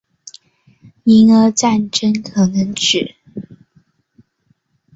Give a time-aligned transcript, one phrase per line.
[1.03, 3.17] 英阿战争可能指